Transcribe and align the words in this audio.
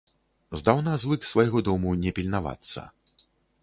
Здаўна 0.61 0.95
звык 1.05 1.29
свайго 1.33 1.63
дому 1.69 1.95
не 2.07 2.11
пільнавацца. 2.21 2.81